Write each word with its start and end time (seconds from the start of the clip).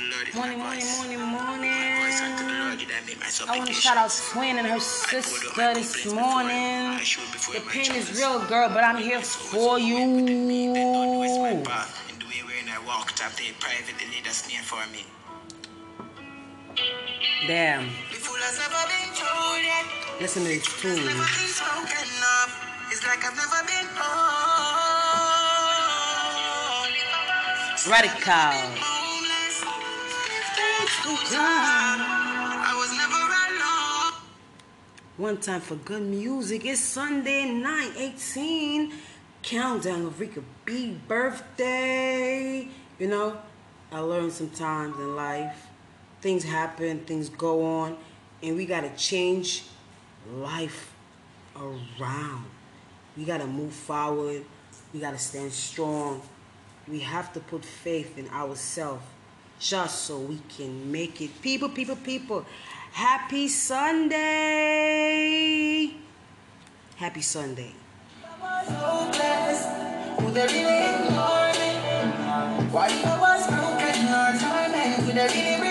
Morning, 0.00 0.58
morning, 0.58 0.86
morning, 0.96 1.20
morning. 1.20 1.70
I 1.70 3.58
want 3.58 3.68
to 3.68 3.74
shout 3.74 3.98
out 3.98 4.10
Twin 4.32 4.56
and 4.56 4.66
her 4.66 4.80
sister 4.80 5.50
this 5.74 6.06
morning. 6.06 6.96
The 6.96 7.60
pain 7.68 7.94
is 7.94 8.18
real, 8.18 8.40
girl, 8.46 8.70
but 8.70 8.82
I'm 8.82 8.96
here 8.96 9.20
for 9.20 9.78
you. 9.78 9.98
Damn. 17.46 17.90
Listen 20.18 20.42
to 20.44 20.48
this 20.48 20.80
tune. 20.80 20.98
It's 22.90 23.06
like 23.06 23.22
I've 23.22 23.36
never 23.36 23.62
been 23.66 23.86
Radical. 27.86 28.99
One 35.16 35.38
time 35.38 35.60
for 35.60 35.74
good 35.74 36.02
music. 36.02 36.64
It's 36.64 36.80
Sunday 36.80 37.50
night, 37.50 37.92
18. 37.96 38.92
Countdown 39.42 40.06
of 40.06 40.20
Rika 40.20 40.42
B 40.64 40.96
birthday. 41.08 42.68
You 43.00 43.08
know, 43.08 43.36
I 43.90 43.98
learned 43.98 44.32
sometimes 44.32 44.96
in 44.98 45.16
life, 45.16 45.66
things 46.20 46.44
happen, 46.44 47.00
things 47.00 47.28
go 47.28 47.64
on, 47.64 47.96
and 48.40 48.54
we 48.54 48.64
gotta 48.64 48.90
change 48.90 49.64
life 50.32 50.94
around. 51.56 52.44
We 53.16 53.24
gotta 53.24 53.48
move 53.48 53.72
forward. 53.72 54.44
We 54.94 55.00
gotta 55.00 55.18
stand 55.18 55.52
strong. 55.52 56.22
We 56.86 57.00
have 57.00 57.32
to 57.32 57.40
put 57.40 57.64
faith 57.64 58.16
in 58.16 58.28
ourselves 58.28 59.02
just 59.60 60.06
so 60.06 60.18
we 60.18 60.40
can 60.56 60.90
make 60.90 61.20
it. 61.20 61.40
People, 61.42 61.68
people, 61.68 61.94
people, 61.96 62.46
happy 62.92 63.46
Sunday. 63.46 64.30
Happy 66.96 67.20
Sunday. 67.20 67.74
It's 75.02 75.69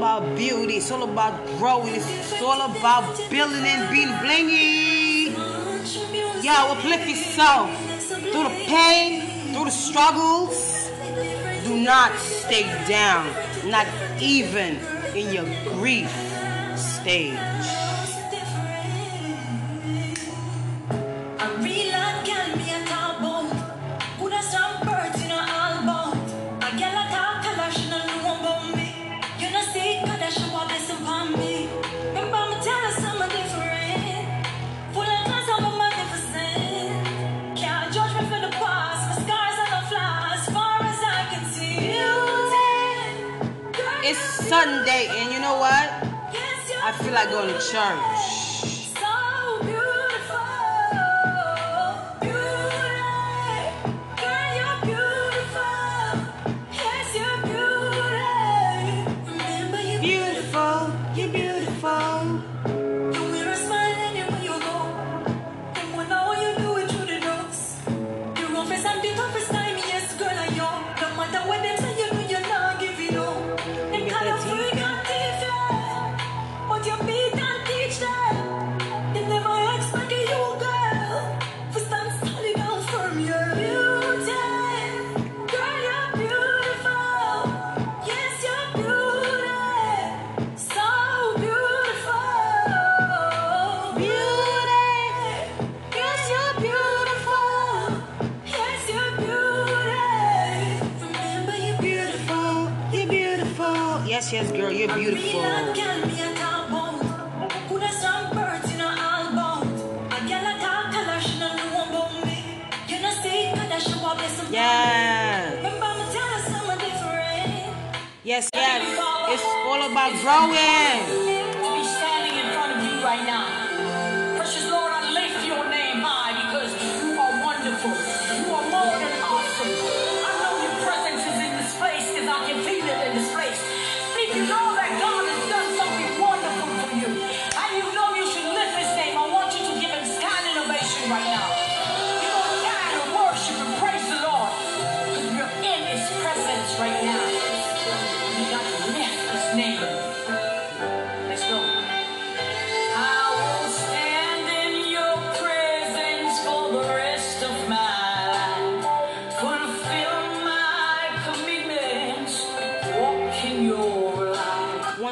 about 0.00 0.34
beauty. 0.34 0.78
It's 0.78 0.90
all 0.90 1.02
about 1.02 1.34
growing. 1.58 1.94
It's 1.94 2.40
all 2.40 2.62
about 2.72 3.04
building 3.28 3.66
and 3.66 3.84
being 3.92 4.08
blingy. 4.24 5.36
Yo, 6.42 6.72
uplift 6.72 7.06
yourself 7.06 7.68
through 8.32 8.44
the 8.48 8.64
pain, 8.64 9.52
through 9.52 9.66
the 9.66 9.70
struggles. 9.70 10.90
Do 11.64 11.76
not 11.76 12.16
stay 12.16 12.64
down, 12.88 13.28
not 13.66 13.86
even 14.18 14.78
in 15.14 15.34
your 15.34 15.48
grief 15.76 16.10
stage. 16.76 17.49
Like 47.20 47.30
going 47.32 47.48
to 47.48 47.60
church. 47.70 48.19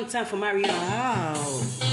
long 0.00 0.08
time 0.08 0.24
for 0.24 0.36
Marion. 0.36 0.70
Oh. 0.70 1.78
Wow. 1.80 1.87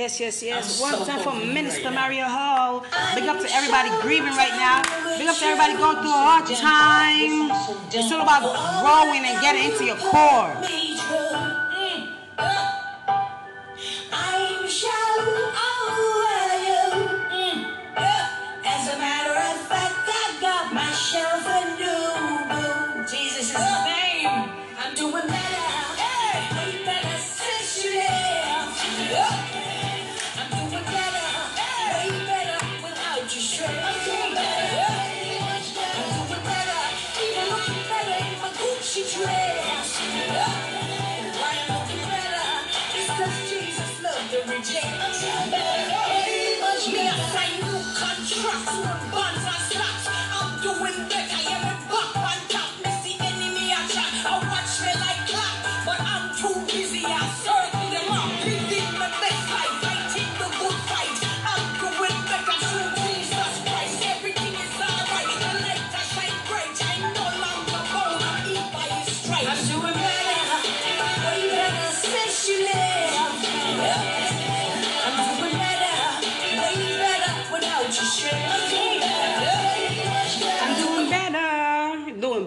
Yes, 0.00 0.18
yes, 0.18 0.42
yes. 0.42 0.80
One 0.80 0.94
so 0.94 1.04
time 1.04 1.20
for 1.20 1.34
Minister 1.34 1.90
right 1.90 1.90
Mario 1.90 2.24
Hall. 2.24 2.86
Big 3.14 3.28
up 3.28 3.38
to 3.38 3.52
everybody 3.52 3.90
grieving 4.00 4.32
right 4.32 4.56
now. 4.56 4.80
Big 5.18 5.28
up 5.28 5.36
to 5.36 5.44
everybody 5.44 5.76
going 5.76 6.00
through 6.00 6.08
a 6.08 6.24
hard 6.24 6.46
time. 6.48 7.52
It's 7.92 8.10
all 8.10 8.22
about 8.22 8.48
growing 8.80 9.26
and 9.28 9.38
getting 9.42 9.70
into 9.70 9.84
your 9.84 10.00
core. 10.00 10.56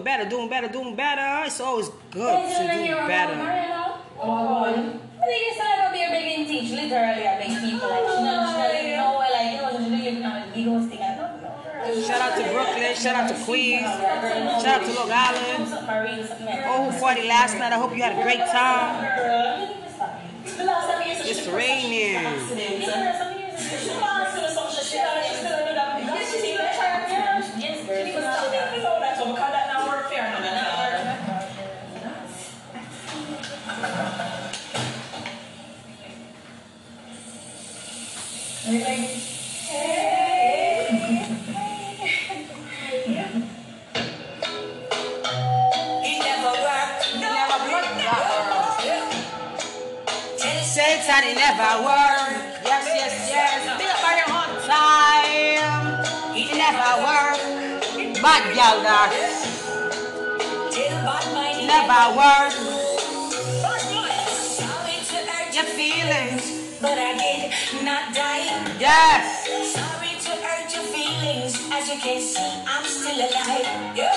better, 0.04 0.28
doing 0.28 0.48
better, 0.48 0.68
doing 0.68 0.96
better. 0.96 1.46
It's 1.46 1.60
always 1.60 1.88
good 2.10 2.50
to 2.56 2.86
do 2.86 2.94
better. 3.06 3.34
Oh, 4.20 4.64
I 4.64 4.72
think 4.72 5.42
it's 5.48 5.58
not 5.58 5.78
gonna 5.78 5.92
be 5.92 6.02
a 6.02 6.10
big 6.10 6.46
teach, 6.46 6.70
literally 6.70 7.26
I 7.26 7.38
big 7.38 7.60
people. 7.60 8.53
Shout 12.24 12.32
out 12.32 12.46
to 12.46 12.52
Brooklyn. 12.54 12.96
Shout 12.96 13.16
out 13.16 13.28
to 13.28 13.44
Queens. 13.44 13.82
Shout 13.82 14.66
out 14.66 14.86
to 14.86 14.92
Long 14.94 15.10
Island. 15.12 15.68
Oh, 16.66 16.90
40 16.90 17.28
last 17.28 17.58
night. 17.58 17.70
I 17.70 17.76
hope 17.76 17.94
you 17.94 18.02
had 18.02 18.18
a 18.18 18.22
great 18.22 18.38
time. 18.48 19.04
It's 21.26 21.46
raining. 21.48 22.16
Anything 38.66 39.03
my 51.74 51.80
work. 51.82 52.30
Yes, 52.64 52.86
yes, 52.86 53.14
yes. 53.30 53.78
Big 53.78 53.90
up 53.90 54.04
on 54.06 54.14
your 54.20 54.30
own 54.38 54.52
time. 54.62 56.04
It 56.36 56.50
never 56.54 56.92
work. 57.02 57.38
Bad 58.22 58.44
gal 58.54 58.78
that. 58.86 59.10
Never 61.66 62.04
work. 62.18 62.54
Your 65.54 65.64
feelings. 65.64 66.64
But 66.82 66.98
I 66.98 67.14
did 67.14 67.84
not 67.84 68.12
die. 68.12 68.50
Yes. 68.78 69.46
Sorry 69.72 70.18
to 70.18 70.32
hurt 70.42 70.74
your 70.74 70.82
feelings. 70.82 71.54
As 71.70 71.88
you 71.88 71.98
can 72.00 72.20
see, 72.20 72.52
I'm 72.66 72.84
still 72.84 73.14
alive. 73.14 73.96
Yeah. 73.96 74.12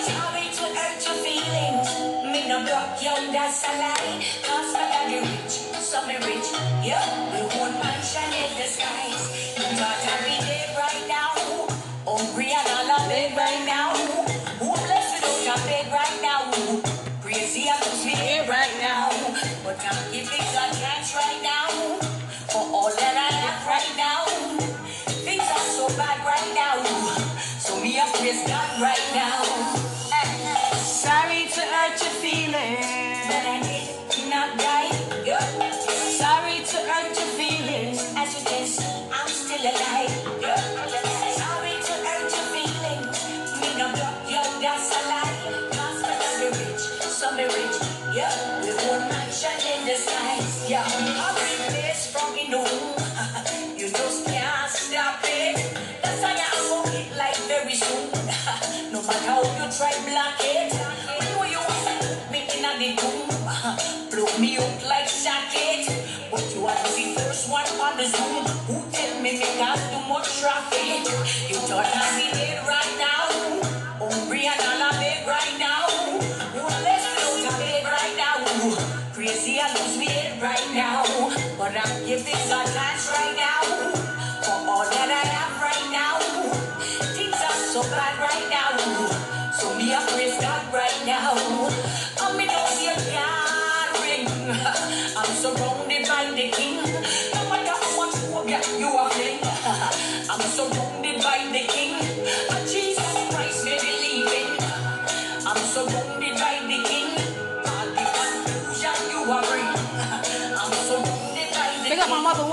Sorry 0.00 0.46
to 0.46 0.64
hurt 0.78 1.02
your 1.06 1.18
feelings. 1.18 2.10
Me 2.30 2.46
no 2.48 2.64
block 2.64 3.02
you, 3.02 3.32
that's 3.32 3.64
a 3.66 3.72
lie. 3.78 4.24
Cause 4.46 4.74
I 4.74 4.86
got 4.92 5.10
rich, 5.10 5.50
so 5.82 6.06
me 6.06 6.14
rich. 6.22 6.69
Yeah, 6.82 7.04
we 7.30 7.42
won't 7.42 7.78
punch 7.82 8.16
in 8.16 8.56
disguise. 8.56 10.29
Traffic. 70.40 71.50
You 71.50 71.68
don't 71.68 71.84
have 71.84 72.16
me 72.16 72.59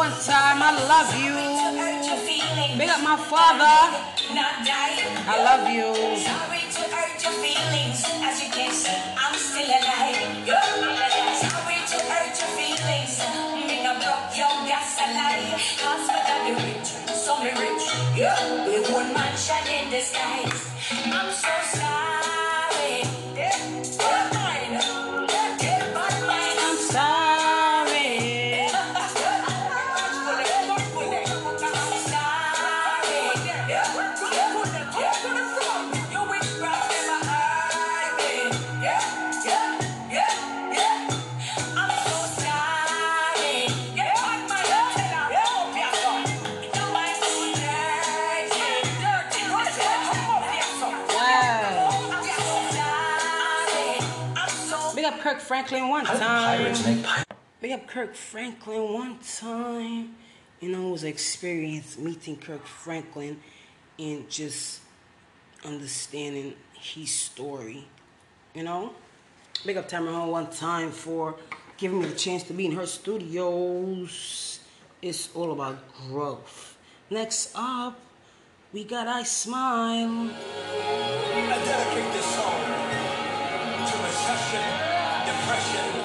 one 0.10 0.20
time. 0.24 0.60
I 0.62 0.72
love 0.88 1.12
you. 1.20 1.36
Big 2.78 2.90
up 2.90 3.02
my 3.04 3.18
father. 3.18 3.78
I 4.32 5.36
love 5.44 5.68
you. 5.68 5.88
Sorry 6.24 6.64
to 6.76 6.84
hurt 6.96 7.18
your 7.24 7.36
feelings. 7.44 8.00
As 8.24 8.40
you 8.44 8.50
can 8.52 8.72
see, 8.72 8.96
I'm 9.18 9.36
still 9.36 9.68
alive. 9.68 10.20
Sorry 11.44 11.80
to 11.92 11.98
hurt 12.08 12.34
your 12.40 12.52
feelings. 12.56 13.16
Me 13.68 13.84
no 13.84 13.94
broke 14.00 14.32
your 14.38 14.56
gas 14.70 14.96
alive. 15.04 15.60
Cause 15.82 16.08
my 16.08 16.22
daddy 16.28 16.54
rich, 16.56 16.90
so 17.12 17.32
me 17.44 17.52
rich. 17.52 17.84
Yeah, 18.16 18.66
we 18.66 18.80
one 18.94 19.14
man 19.14 19.36
shine. 19.36 19.67
Franklin 55.58 55.90
one 55.90 56.06
time. 56.06 57.04
Big 57.62 57.72
up 57.72 57.88
Kirk 57.88 58.14
Franklin 58.14 58.94
one 58.94 59.18
time. 59.18 60.16
You 60.60 60.70
know, 60.70 60.90
it 60.90 60.92
was 60.92 61.02
an 61.02 61.10
experience 61.10 61.98
meeting 61.98 62.38
Kirk 62.38 62.64
Franklin 62.68 63.40
and 63.98 64.30
just 64.30 64.82
understanding 65.66 66.54
his 66.74 67.10
story. 67.10 67.88
You 68.54 68.64
know? 68.66 68.94
Big 69.66 69.78
up 69.78 69.88
Tamara 69.88 70.28
one 70.28 70.52
time 70.52 70.92
for 70.92 71.38
giving 71.78 72.02
me 72.02 72.06
the 72.06 72.16
chance 72.16 72.44
to 72.44 72.54
be 72.54 72.68
in 72.68 72.74
her 72.74 72.86
studios. 72.86 74.60
It's 75.02 75.34
all 75.34 75.54
about 75.54 75.80
growth. 76.08 76.78
Next 77.10 77.52
up, 77.56 78.00
we 78.74 78.84
got 78.84 79.08
I 79.08 79.24
Smile. 79.24 80.30
I 80.30 81.62
dedicate 81.66 82.14
this 82.14 82.26
song 82.36 82.62
to 83.88 83.98
a 84.06 84.12
session 84.12 84.87
pressure. 85.48 85.97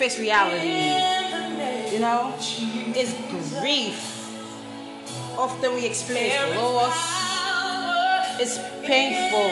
face 0.00 0.18
reality. 0.18 0.96
You 1.92 2.00
know, 2.00 2.32
it's 2.38 3.60
grief. 3.60 4.00
Often 5.36 5.74
we 5.74 5.84
experience 5.84 6.56
loss. 6.56 8.40
It's 8.40 8.58
painful. 8.86 9.50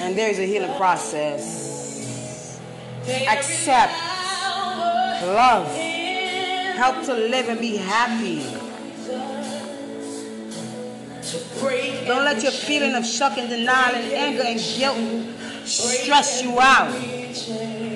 And 0.00 0.16
there 0.16 0.30
is 0.30 0.38
a 0.38 0.44
healing 0.44 0.72
process. 0.76 2.60
Accept. 3.08 3.92
Love. 5.24 5.66
Help 6.76 7.04
to 7.06 7.14
live 7.14 7.48
and 7.48 7.58
be 7.58 7.76
happy. 7.76 8.44
Don't 12.06 12.24
let 12.24 12.44
your 12.44 12.52
feeling 12.52 12.94
of 12.94 13.04
shock 13.04 13.38
and 13.38 13.50
denial 13.50 13.96
and 13.96 14.12
anger 14.12 14.44
and 14.44 14.60
guilt 14.78 15.66
stress 15.66 16.44
you 16.44 16.60
out. 16.60 17.15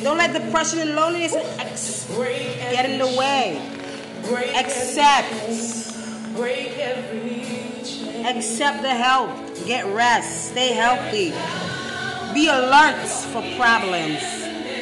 Don't 0.03 0.17
let 0.19 0.33
depression 0.33 0.79
and 0.81 0.95
loneliness 0.95 1.35
ex- 1.59 2.07
get 2.09 2.89
in 2.89 2.99
the 2.99 3.07
way. 3.19 3.61
Accept. 4.57 5.33
Accept 8.25 8.83
the 8.83 8.95
help. 8.95 9.31
Get 9.67 9.85
rest. 9.95 10.51
Stay 10.53 10.73
healthy. 10.73 11.33
Be 12.35 12.49
alert 12.49 12.97
for 13.33 13.43
problems. 13.57 14.23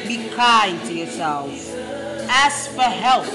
Be 0.07 0.29
kind 0.35 0.79
to 0.87 0.93
yourself. 0.93 1.49
Ask 2.29 2.69
for 2.71 2.81
help. 2.83 3.25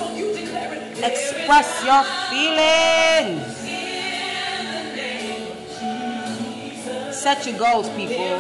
Express 1.03 1.85
your 1.85 2.05
feelings. 2.31 3.55
Set 7.15 7.47
your 7.47 7.59
goals, 7.59 7.89
people. 7.91 8.39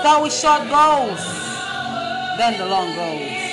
Start 0.00 0.22
with 0.22 0.32
short 0.32 0.68
goals, 0.68 1.20
then 2.36 2.58
the 2.58 2.66
long 2.66 2.94
goals. 2.94 3.46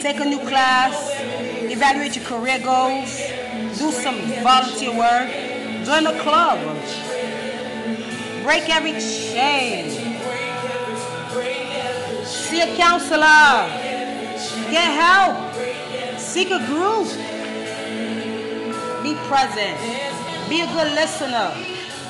Take 0.00 0.20
a 0.20 0.24
new 0.24 0.38
class, 0.38 1.10
evaluate 1.70 2.14
your 2.14 2.24
career 2.24 2.60
goals, 2.60 3.18
do 3.78 3.90
some 3.90 4.20
volunteer 4.42 4.96
work, 4.96 5.28
join 5.84 6.06
a 6.06 6.18
club, 6.20 6.60
break 8.44 8.68
every 8.68 8.92
chain, 8.92 9.90
see 12.24 12.60
a 12.60 12.76
counselor, 12.76 13.66
get 14.70 14.88
help, 14.94 15.52
seek 16.18 16.50
a 16.50 16.64
group, 16.66 17.08
be 19.02 19.14
present, 19.26 19.78
be 20.48 20.60
a 20.60 20.66
good 20.66 20.92
listener, 20.94 21.50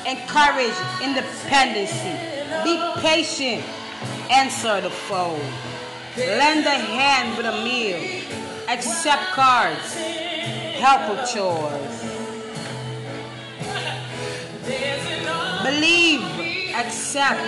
encourage 0.05 0.77
independency, 1.01 2.13
be 2.63 2.79
patient, 3.01 3.63
answer 4.29 4.79
the 4.81 4.89
phone, 4.89 5.41
lend 6.15 6.65
a 6.65 6.69
hand 6.69 7.35
with 7.35 7.47
a 7.47 7.63
meal, 7.63 7.99
accept 8.67 9.23
cards, 9.31 9.95
help 10.77 11.09
with 11.09 11.29
chores. 11.29 11.95
Believe, 15.63 16.21
accept, 16.75 17.41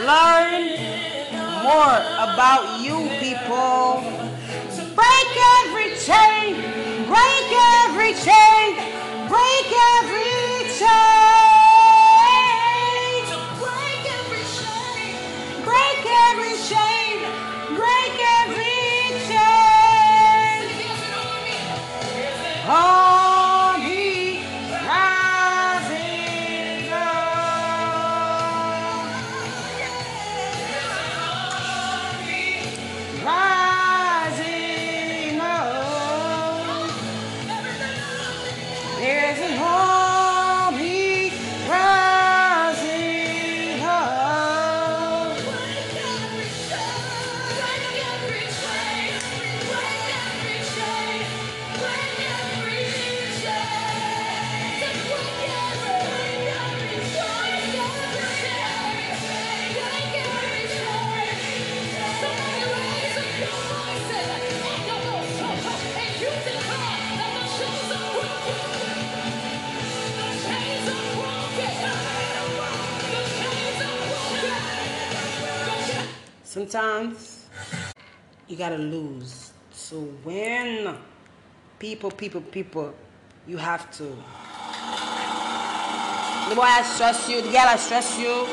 learn 0.00 0.94
more 1.62 1.98
about 2.22 2.80
you 2.80 3.08
people. 3.18 4.02
Break 4.94 5.30
every 5.62 5.90
chain, 5.98 6.54
break 7.10 7.48
every 7.82 8.14
chain, 8.14 8.76
break 9.28 9.68
every 9.98 10.70
chain. 10.78 11.43
Sometimes 76.74 77.46
you 78.48 78.56
gotta 78.56 78.78
lose 78.78 79.52
to 79.90 80.12
win. 80.24 80.96
People, 81.78 82.10
people, 82.10 82.40
people, 82.40 82.92
you 83.46 83.58
have 83.58 83.88
to. 83.92 84.02
The 84.02 84.16
boy 86.56 86.66
I 86.66 86.82
stress 86.82 87.28
you, 87.28 87.42
the 87.42 87.52
girl 87.52 87.68
I 87.68 87.76
stress 87.76 88.18
you, 88.18 88.48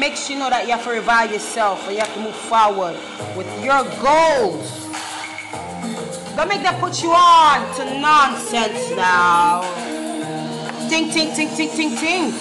makes 0.00 0.30
you 0.30 0.38
know 0.38 0.48
that 0.48 0.64
you 0.64 0.70
have 0.72 0.84
to 0.84 0.90
revive 0.90 1.30
yourself 1.30 1.86
and 1.86 1.96
you 1.96 2.00
have 2.00 2.14
to 2.14 2.20
move 2.20 2.34
forward 2.34 2.96
with 3.36 3.46
your 3.62 3.84
goals. 4.00 4.86
Don't 6.36 6.48
make 6.48 6.62
them 6.62 6.80
put 6.80 7.02
you 7.02 7.12
on 7.12 7.60
to 7.76 7.84
nonsense 8.00 8.90
now. 8.96 9.60
Think, 10.88 11.12
think, 11.12 11.34
think, 11.34 11.50
think, 11.50 11.72
think, 11.72 11.98
think. 11.98 12.34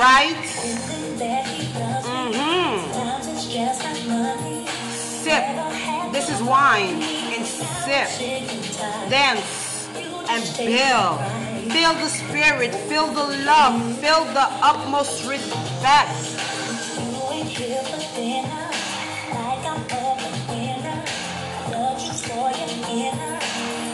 Right? 0.00 0.43
Wine. 6.46 7.02
And 7.34 7.46
sip. 7.46 8.08
Dance. 9.10 9.88
And 10.28 10.44
build. 10.56 11.72
Feel 11.72 11.94
the 11.94 12.08
spirit. 12.08 12.74
Feel 12.88 13.06
the 13.08 13.44
love. 13.44 13.80
Feel 13.98 14.24
the 14.26 14.46
utmost 14.62 15.26
respect. 15.26 16.10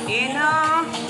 Inner. 0.09 1.10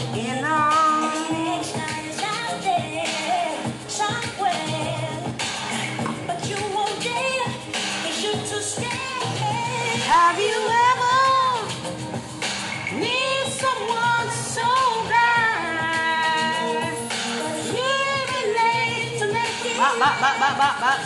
Bop, 20.30 20.38
bop, 20.38 20.58
bop, 20.58 20.80
bop, 20.80 20.80
bop. 20.80 20.98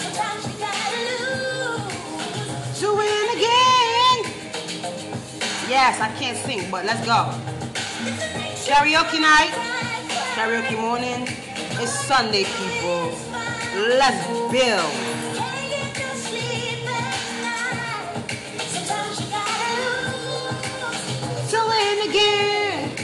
to 2.77 2.95
win 2.95 3.29
again. 3.37 4.19
Yes, 5.67 5.99
I 5.99 6.13
can't 6.19 6.37
sing, 6.37 6.71
but 6.71 6.85
let's 6.85 7.01
go. 7.07 7.33
Karaoke 8.67 9.21
night, 9.23 9.53
karaoke 10.37 10.79
morning. 10.79 11.27
It's 11.81 11.93
Sunday, 11.93 12.45
people. 12.45 13.17
Let's 13.97 14.27
build. 14.53 14.93
to. 22.05 22.95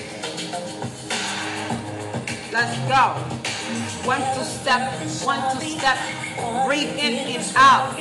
Let's 2.52 2.76
go. 2.88 3.29
One 4.04 4.22
two 4.34 4.44
step, 4.44 4.92
one 5.24 5.40
two 5.52 5.68
step. 5.78 5.98
Breathe 6.66 6.96
in 6.96 7.14
and 7.36 7.52
out. 7.54 7.94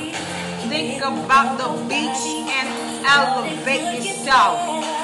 Think 0.68 1.02
about 1.02 1.58
the 1.58 1.68
beach 1.88 2.24
and 2.48 2.68
elevate 3.06 4.02
yourself. 4.02 4.58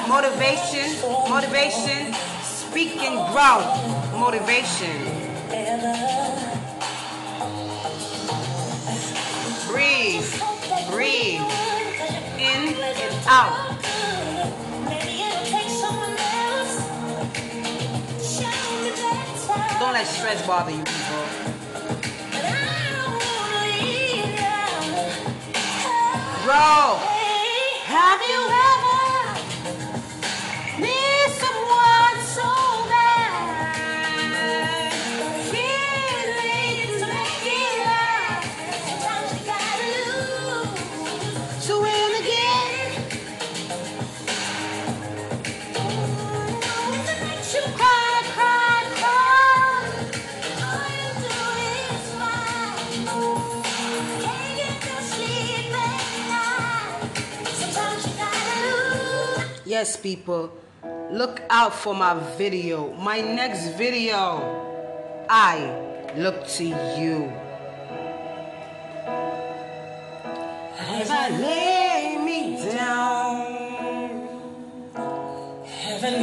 Motivation, 0.07 0.87
motivation. 1.29 2.13
Speak 2.43 2.97
and 2.97 3.17
grow. 3.31 3.61
Motivation. 4.19 4.97
Breathe, 9.67 10.29
breathe. 10.91 11.41
In 12.37 12.73
and 12.73 13.27
out. 13.27 13.77
Let 19.97 20.05
stress 20.05 20.45
bother 20.45 20.69
you, 20.69 20.77
people. 20.77 21.25
Bro, 26.45 26.99
have 27.83 28.21
you 28.21 28.56
Yes, 59.79 59.95
people, 59.95 60.49
look 61.11 61.39
out 61.51 61.71
for 61.71 61.93
my 61.93 62.15
video. 62.35 62.91
My 62.93 63.21
next 63.21 63.77
video. 63.77 64.41
I 65.29 65.53
look 66.15 66.47
to 66.57 66.63
you. 66.65 67.31
As 70.79 71.11
I 71.11 71.29
lay 71.29 72.17
me 72.25 72.57
down. 72.73 73.37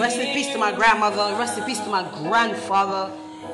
Rest 0.01 0.19
in 0.19 0.35
peace 0.35 0.49
to 0.49 0.59
my 0.59 0.73
grandmother. 0.73 1.37
Rest 1.39 1.57
in 1.57 1.63
peace 1.63 1.79
to 1.79 1.89
my 1.89 2.03
grandfather. 2.25 3.13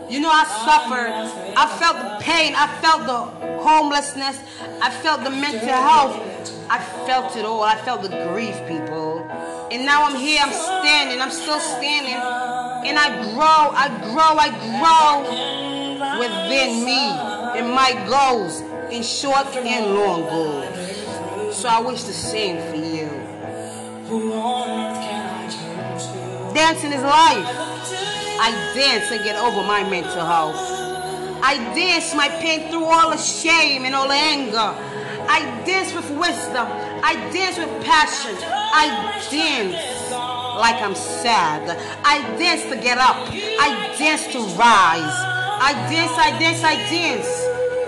You 0.09 0.21
know, 0.21 0.31
I 0.33 0.45
suffered. 0.65 1.13
I 1.59 1.67
felt 1.79 1.97
the 1.99 2.25
pain. 2.25 2.55
I 2.57 2.69
felt 2.81 3.05
the 3.05 3.21
homelessness. 3.61 4.41
I 4.81 4.89
felt 5.03 5.25
the 5.25 5.31
mental 5.31 5.69
health. 5.69 6.17
I 6.71 6.79
felt 7.07 7.37
it 7.37 7.45
all. 7.45 7.63
I 7.63 7.77
felt 7.77 8.01
the 8.01 8.09
grief, 8.33 8.57
people. 8.67 9.10
And 9.71 9.87
now 9.87 10.05
I'm 10.05 10.17
here. 10.17 10.41
I'm 10.43 10.53
standing. 10.53 11.21
I'm 11.21 11.31
still 11.31 11.61
standing. 11.61 12.15
And 12.89 12.99
I 12.99 13.09
grow. 13.35 13.71
I 13.75 13.89
grow. 14.11 14.39
I 14.39 14.51
grow 14.79 15.23
within 16.19 16.85
me 16.85 17.31
and 17.59 17.71
my 17.71 17.93
goals 18.09 18.61
in 18.91 19.03
short 19.03 19.47
and 19.57 19.95
long 19.95 20.23
goals. 20.23 21.57
So 21.57 21.69
I 21.69 21.81
wish 21.81 22.03
the 22.05 22.13
same 22.13 22.57
for 22.71 22.77
you. 22.77 23.09
To? 24.09 24.31
Dancing 26.55 26.93
is 26.93 27.03
life. 27.03 27.47
I 28.43 28.51
dance 28.75 29.11
and 29.13 29.23
get 29.23 29.37
over 29.37 29.63
my 29.67 29.89
mental 29.89 30.25
health. 30.25 30.57
I 31.43 31.57
dance 31.75 32.15
my 32.15 32.29
pain 32.29 32.71
through 32.71 32.85
all 32.85 33.11
the 33.11 33.19
shame 33.19 33.85
and 33.85 33.95
all 33.95 34.09
the 34.09 34.15
anger. 34.15 34.75
I 35.29 35.41
dance 35.65 35.95
with 35.95 36.11
wisdom. 36.11 36.67
I 37.03 37.15
dance 37.33 37.59
with 37.59 37.85
passion. 37.85 38.37
I 38.43 38.87
dance 39.31 40.11
like 40.59 40.81
I'm 40.83 40.95
sad. 40.95 41.69
I 42.05 42.21
dance 42.39 42.63
to 42.71 42.77
get 42.77 42.99
up. 42.99 43.17
I 43.31 43.97
dance 43.99 44.27
to 44.33 44.39
rise. 44.57 45.19
I 45.63 45.73
dance, 45.91 46.13
I 46.13 46.39
dance, 46.39 46.65
I 46.65 46.75
dance. 46.91 47.29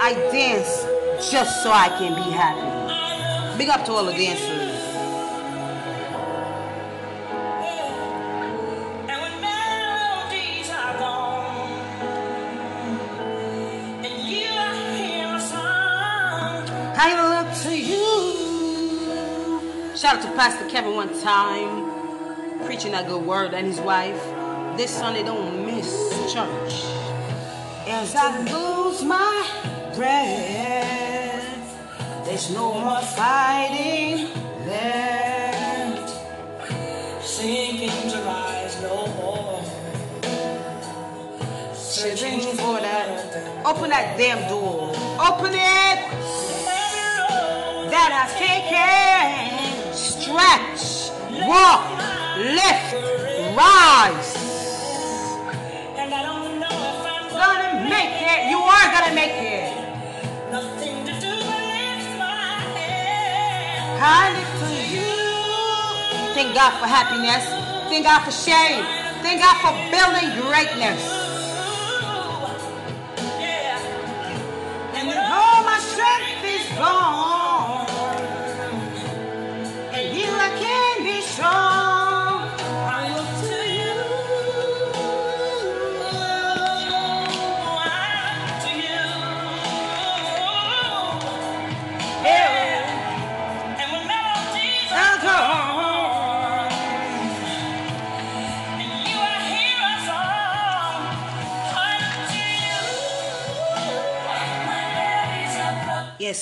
I 0.00 0.14
dance 0.32 1.30
just 1.30 1.62
so 1.62 1.70
I 1.70 1.88
can 1.88 2.14
be 2.14 2.30
happy. 2.30 3.58
Big 3.58 3.68
up 3.68 3.84
to 3.86 3.92
all 3.92 4.04
the 4.04 4.12
dancers. 4.12 4.72
And 17.04 17.31
Shout 20.02 20.16
out 20.16 20.22
to 20.22 20.32
Pastor 20.32 20.68
Kevin 20.68 20.96
one 20.96 21.16
time, 21.20 22.66
preaching 22.66 22.90
that 22.90 23.06
good 23.06 23.24
word 23.24 23.54
and 23.54 23.64
his 23.64 23.80
wife. 23.80 24.20
This 24.76 24.90
Sunday, 24.90 25.22
don't 25.22 25.64
miss 25.64 25.86
church. 26.32 26.82
As 27.86 28.12
I 28.16 28.36
lose 28.40 29.04
my 29.04 29.46
breath, 29.94 31.46
there's 32.24 32.50
no 32.50 32.80
more 32.80 33.00
fighting 33.00 34.26
left. 34.66 36.10
sinking 37.22 38.10
to 38.10 38.18
rise 38.22 38.82
no 38.82 39.06
more. 39.06 39.62
Searching 41.76 42.40
for 42.56 42.80
that. 42.80 43.64
Open 43.64 43.90
that 43.90 44.18
damn 44.18 44.48
door. 44.48 44.90
Open 45.20 45.52
it. 45.54 46.00
That 47.92 48.10
has 48.10 48.32
taken. 48.34 49.81
Stretch, 50.22 51.10
walk, 51.48 51.82
lift, 52.38 52.94
rise. 53.58 54.30
Gonna 57.32 57.90
make 57.90 58.22
it. 58.22 58.50
You 58.50 58.58
are 58.58 58.92
gonna 58.92 59.14
make 59.16 59.34
it. 59.34 59.74
live 63.98 64.52
to 64.62 64.70
you. 64.94 65.10
Thank 66.34 66.54
God 66.54 66.70
for 66.78 66.86
happiness. 66.86 67.44
Thank 67.90 68.04
God 68.04 68.22
for 68.22 68.30
shame. 68.30 68.84
Thank 69.22 69.40
God 69.40 69.56
for 69.58 69.74
building 69.90 70.30
greatness. 70.46 71.21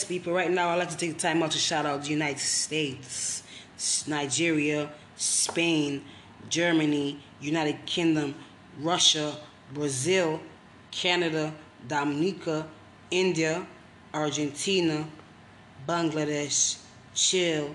People, 0.04 0.32
right 0.32 0.50
now 0.50 0.70
I'd 0.70 0.76
like 0.76 0.90
to 0.90 0.96
take 0.96 1.14
the 1.14 1.20
time 1.20 1.42
out 1.42 1.52
to 1.52 1.58
shout 1.58 1.86
out 1.86 2.02
the 2.02 2.10
United 2.10 2.40
States, 2.40 3.42
Nigeria, 4.06 4.90
Spain, 5.16 6.02
Germany, 6.48 7.20
United 7.40 7.84
Kingdom, 7.86 8.34
Russia, 8.78 9.36
Brazil, 9.72 10.40
Canada, 10.90 11.52
Dominica, 11.86 12.66
India, 13.10 13.66
Argentina, 14.12 15.06
Bangladesh, 15.88 16.78
Chile, 17.14 17.74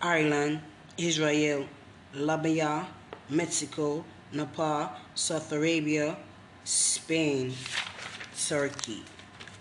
Ireland, 0.00 0.60
Israel, 0.98 1.66
Libya, 2.14 2.86
Mexico, 3.28 4.04
Nepal, 4.32 4.90
South 5.14 5.50
Arabia, 5.52 6.16
Spain, 6.64 7.52
Turkey. 8.48 9.02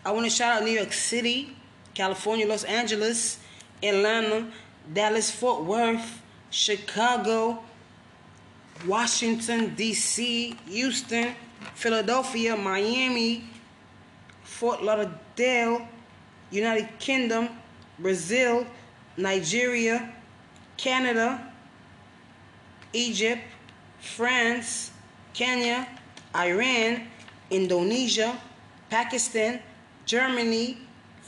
I 0.05 0.11
want 0.11 0.25
to 0.25 0.29
shout 0.29 0.57
out 0.57 0.63
New 0.63 0.71
York 0.71 0.93
City, 0.93 1.55
California, 1.93 2.47
Los 2.47 2.63
Angeles, 2.63 3.39
Atlanta, 3.83 4.47
Dallas, 4.93 5.31
Fort 5.31 5.63
Worth, 5.63 6.21
Chicago, 6.49 7.63
Washington, 8.85 9.75
D.C., 9.75 10.55
Houston, 10.69 11.35
Philadelphia, 11.75 12.55
Miami, 12.55 13.43
Fort 14.43 14.83
Lauderdale, 14.83 15.87
United 16.51 16.89
Kingdom, 16.99 17.49
Brazil, 17.99 18.65
Nigeria, 19.17 20.13
Canada, 20.77 21.51
Egypt, 22.93 23.41
France, 23.99 24.91
Kenya, 25.33 25.87
Iran, 26.35 27.07
Indonesia, 27.49 28.37
Pakistan, 28.89 29.59
Germany, 30.05 30.77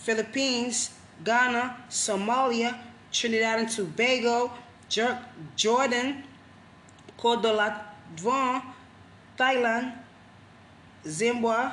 Philippines, 0.03 0.89
Ghana, 1.23 1.77
Somalia, 1.89 2.77
Trinidad 3.11 3.59
and 3.59 3.69
Tobago, 3.69 4.51
Jordan, 5.55 6.23
Cordovan, 7.17 8.61
Thailand, 9.37 9.93
Zimbabwe, 11.07 11.71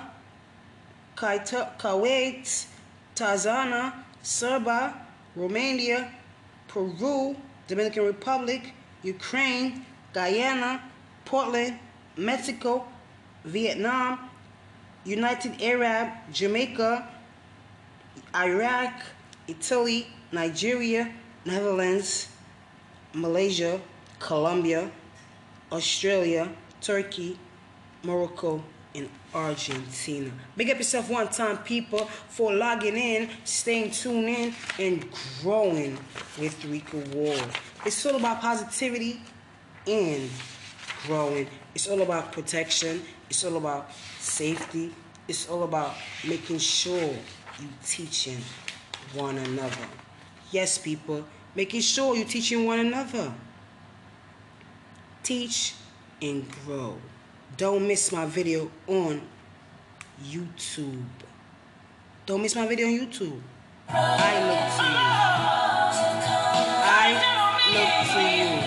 Kuwait, 1.16 2.66
Tanzania, 3.16 3.93
Serbia, 4.23 4.95
Romania, 5.35 6.12
Peru, 6.69 7.35
Dominican 7.66 8.05
Republic, 8.05 8.73
Ukraine, 9.03 9.85
Guyana, 10.14 10.81
Portland, 11.25 11.79
Mexico, 12.16 12.87
Vietnam, 13.45 14.31
United 15.05 15.61
Arab, 15.61 16.11
Jamaica, 16.33 17.09
Iraq, 18.35 18.93
Italy, 19.49 20.07
Nigeria, 20.33 21.11
Netherlands, 21.45 22.29
Malaysia, 23.12 23.81
Colombia, 24.19 24.90
Australia, 25.73 26.49
Turkey, 26.81 27.38
Morocco, 28.05 28.62
and 28.95 29.09
Argentina. 29.35 30.31
Big 30.57 30.71
up 30.71 30.79
yourself 30.79 31.11
one 31.11 31.29
time, 31.29 31.59
people, 31.59 32.07
for 32.29 32.53
logging 32.53 32.97
in, 32.97 33.29
staying 33.45 33.90
tuned 33.90 34.29
in, 34.29 34.55
and 34.79 35.07
growing 35.43 35.99
with 36.38 36.64
Rika 36.64 36.99
Ward. 37.14 37.45
It's 37.85 38.05
all 38.07 38.16
about 38.16 38.40
positivity 38.40 39.21
and 39.87 40.29
growing. 41.07 41.49
It's 41.75 41.88
all 41.88 42.03
about 42.03 42.33
protection. 42.33 43.03
It's 43.29 43.45
all 43.45 43.57
about 43.57 43.90
safety. 44.19 44.93
It's 45.29 45.49
all 45.49 45.62
about 45.62 45.95
making 46.27 46.59
sure 46.59 47.14
you 47.61 47.68
teaching 47.85 48.38
one 49.14 49.38
another. 49.38 49.87
Yes, 50.51 50.79
people, 50.79 51.25
making 51.55 51.81
sure 51.83 52.16
you're 52.16 52.25
teaching 52.27 52.64
one 52.66 52.81
another. 52.81 53.33
teach, 55.23 55.75
and 56.23 56.44
grow. 56.64 56.96
Don't 57.57 57.87
miss 57.87 58.12
my 58.12 58.27
video 58.27 58.70
on 58.87 59.23
YouTube. 60.25 61.05
Don't 62.27 62.42
miss 62.42 62.55
my 62.57 62.66
video 62.66 62.87
on 62.88 62.94
YouTube. 62.99 63.40
I 63.88 64.35
look 64.49 64.66
to 64.77 64.85
you. 64.90 65.07
I 66.83 67.09
look 67.75 67.94
to 68.14 68.20
you. 68.55 68.60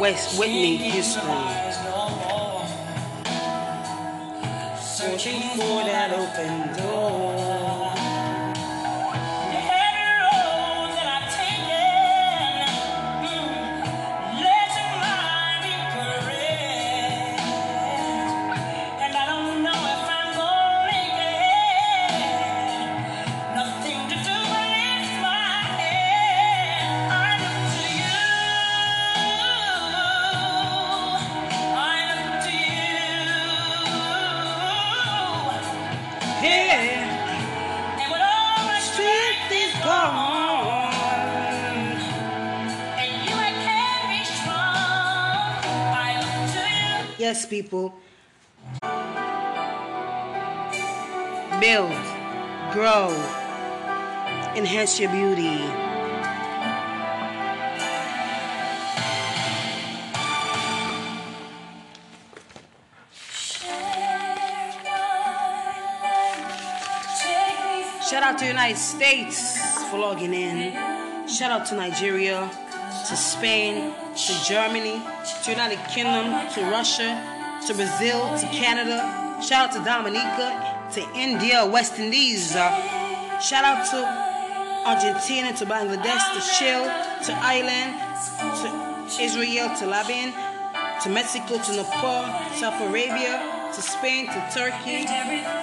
West 0.00 0.38
Whitney 0.38 0.76
Houston. 0.76 1.22
Searching 4.78 5.40
for 5.56 5.84
that 5.84 6.12
open 6.12 6.76
door. 6.76 7.45
Yes, 47.36 47.44
people. 47.44 47.94
Build, 51.60 51.92
grow, 52.72 53.12
enhance 54.56 54.98
your 54.98 55.10
beauty. 55.10 55.58
Shout 68.08 68.22
out 68.22 68.38
to 68.38 68.44
the 68.44 68.46
United 68.46 68.78
States 68.78 69.84
for 69.90 69.98
logging 69.98 70.32
in. 70.32 71.28
Shout 71.28 71.50
out 71.50 71.66
to 71.66 71.74
Nigeria, 71.74 72.50
to 73.08 73.14
Spain, 73.14 73.92
to 74.14 74.44
Germany, 74.46 75.02
to 75.42 75.50
United 75.50 75.78
Kingdom, 75.88 76.48
to 76.54 76.60
Russia, 76.70 77.10
to 77.66 77.74
Brazil, 77.74 78.36
to 78.38 78.46
Canada. 78.48 78.98
Shout 79.42 79.68
out 79.68 79.72
to 79.76 79.84
Dominica, 79.84 80.88
to 80.92 81.00
India, 81.14 81.66
West 81.66 81.98
Indies. 81.98 82.54
Uh, 82.54 82.70
shout 83.40 83.64
out 83.64 83.84
to 83.90 83.98
Argentina, 84.86 85.52
to 85.52 85.66
Bangladesh, 85.66 86.24
to 86.34 86.40
Chile, 86.56 86.86
to 87.24 87.32
Ireland, 87.42 87.98
to 88.60 89.22
Israel, 89.22 89.74
to 89.78 89.86
Lebanon, 89.86 90.32
to 91.02 91.08
Mexico, 91.10 91.58
to 91.58 91.72
Nepal, 91.76 92.22
South 92.54 92.80
Arabia, 92.88 93.70
to 93.74 93.82
Spain, 93.82 94.26
to 94.26 94.40
Turkey. 94.54 95.06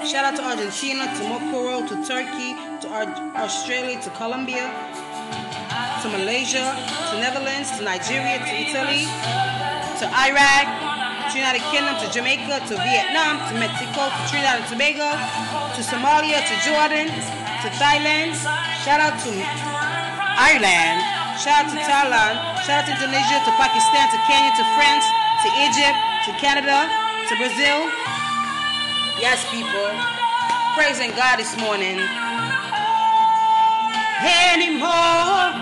Shout 0.05 0.25
out 0.25 0.35
to 0.35 0.43
Argentina, 0.43 1.05
to 1.05 1.23
Mokoro, 1.23 1.87
to 1.87 2.05
Turkey, 2.05 2.53
to 2.81 2.87
Ar- 2.89 3.41
Australia, 3.41 3.99
to 4.01 4.09
Colombia, 4.11 4.69
to 6.03 6.09
Malaysia, 6.09 6.75
to 7.09 7.19
Netherlands, 7.19 7.71
to 7.77 7.83
Nigeria, 7.83 8.37
to 8.39 8.53
Italy, 8.53 9.07
to 9.99 10.05
Iraq, 10.09 10.65
to 11.29 11.37
United 11.37 11.61
Kingdom, 11.69 11.93
to 12.01 12.07
Jamaica, 12.09 12.65
to 12.67 12.75
Vietnam, 12.81 13.37
to 13.49 13.53
Mexico, 13.59 14.09
to 14.09 14.19
Trinidad 14.29 14.61
and 14.61 14.67
Tobago, 14.69 15.09
to 15.77 15.81
Somalia, 15.85 16.41
to 16.41 16.55
Jordan, 16.65 17.07
to 17.61 17.67
Thailand. 17.77 18.33
Shout 18.81 18.99
out 18.99 19.15
to 19.21 19.31
Ireland. 20.37 20.97
Shout 21.37 21.65
out 21.65 21.69
to 21.71 21.79
Thailand. 21.81 22.35
Shout 22.65 22.83
out 22.83 22.85
to 22.89 22.93
Indonesia, 22.97 23.37
to 23.45 23.51
Pakistan, 23.57 24.05
to 24.09 24.19
Kenya, 24.25 24.51
to 24.57 24.65
France, 24.75 25.05
to 25.45 25.49
Egypt, 25.65 25.97
to 26.25 26.31
Canada, 26.41 26.89
to 27.29 27.33
Brazil. 27.37 27.89
Yes, 29.21 29.45
people. 29.49 29.89
Praising 30.75 31.11
God 31.15 31.37
this 31.37 31.55
morning. 31.57 32.01
Anymore. 34.23 35.53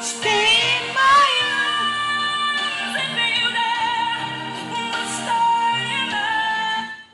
Stay 0.00 0.85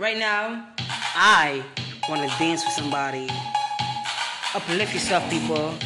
Right 0.02 0.18
now, 0.18 0.66
I 1.14 1.62
want 2.08 2.28
to 2.28 2.36
dance 2.36 2.64
with 2.64 2.74
somebody. 2.74 3.28
Uplift 4.52 4.94
yourself, 4.94 5.30
people. 5.30 5.78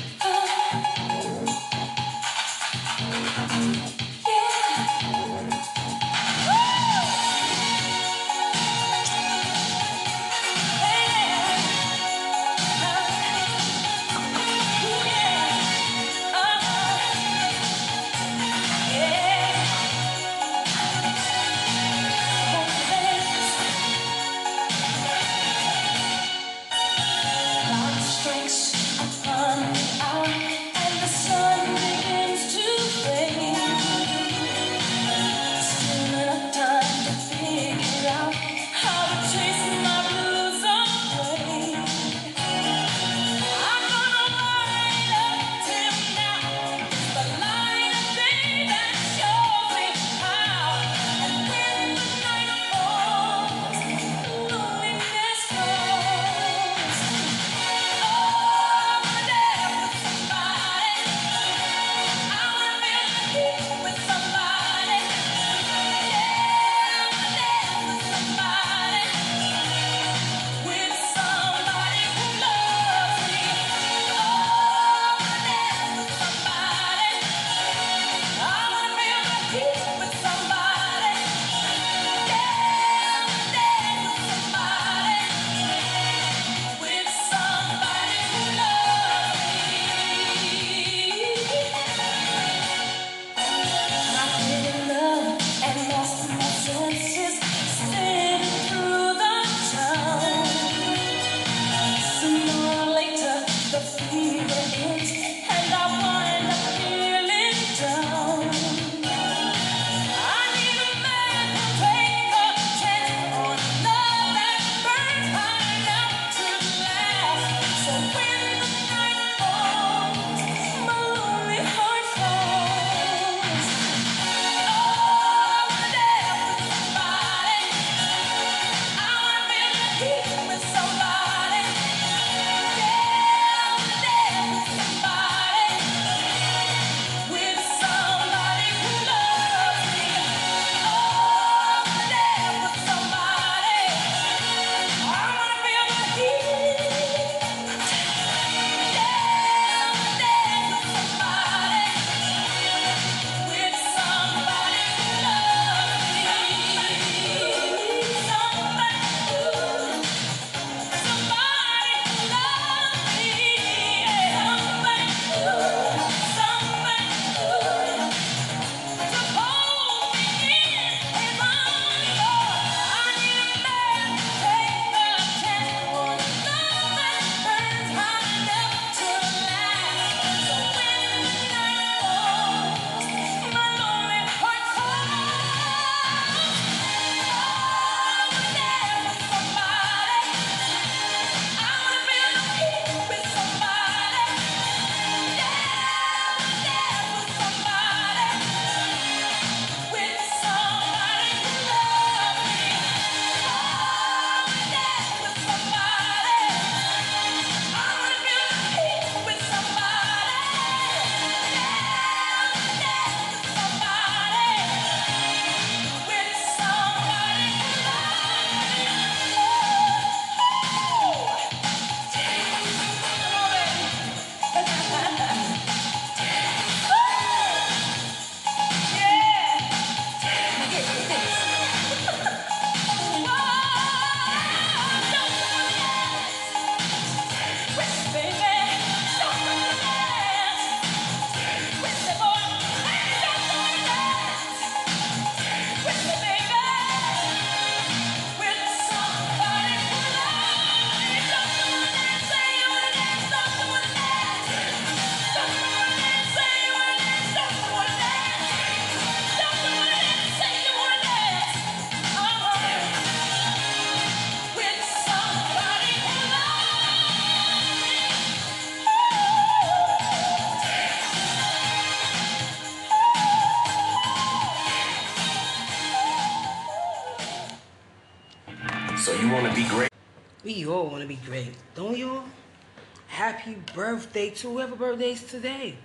birthday 284.16 284.34
to 284.34 284.50
whoever 284.50 284.74
birthday 284.74 285.10
is 285.10 285.22
today. 285.24 285.76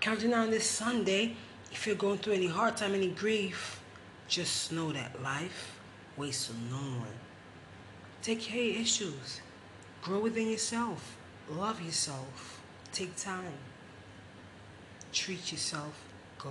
Counting 0.00 0.34
on 0.34 0.50
this 0.50 0.68
Sunday, 0.68 1.36
if 1.70 1.86
you're 1.86 1.94
going 1.94 2.18
through 2.18 2.32
any 2.32 2.48
hard 2.48 2.76
time, 2.76 2.96
any 2.96 3.10
grief, 3.10 3.80
just 4.26 4.72
know 4.72 4.90
that 4.90 5.22
life 5.22 5.78
waits 6.16 6.46
for 6.46 6.54
no 6.68 6.98
one. 6.98 7.16
Take 8.22 8.40
care 8.40 8.58
of 8.58 8.66
your 8.66 8.82
issues. 8.82 9.40
Grow 10.02 10.18
within 10.18 10.50
yourself. 10.50 11.16
Love 11.48 11.80
yourself. 11.80 12.60
Take 12.92 13.14
time. 13.14 13.54
Treat 15.12 15.52
yourself 15.52 15.94
good. 16.40 16.50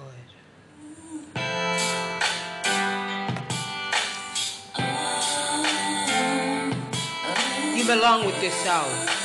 You 7.76 7.86
belong 7.86 8.26
with 8.26 8.42
yourself. 8.42 9.25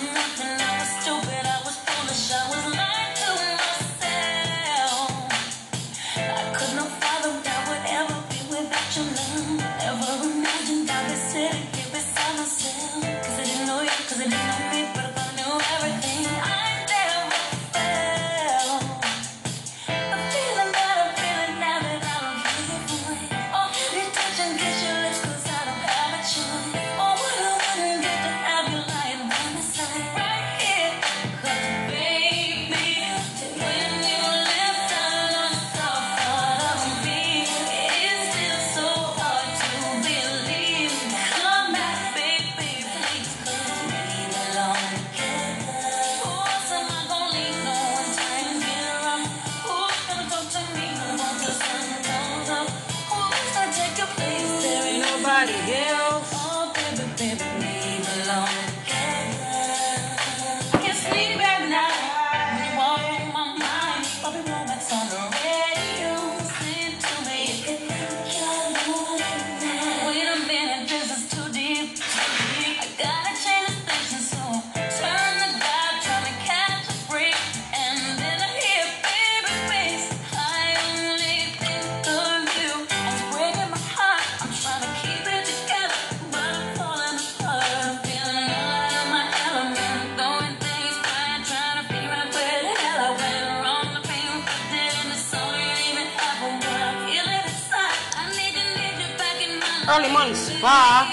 early 99.91 100.09
morning 100.09 100.35
spa, 100.35 101.11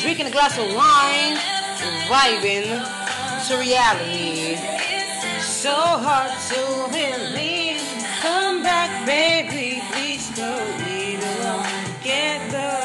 drinking 0.00 0.26
a 0.26 0.30
glass 0.30 0.56
of 0.56 0.66
wine, 0.76 1.34
vibing 2.06 2.68
to 3.48 3.58
reality. 3.58 4.56
So 5.40 5.74
hard 5.74 6.30
to 6.50 6.92
believe. 6.92 7.80
Come 8.20 8.62
back, 8.62 9.04
baby, 9.06 9.82
please 9.90 10.30
go. 10.36 10.54
We 10.86 11.16
belong 11.16 11.66
together. 11.98 12.81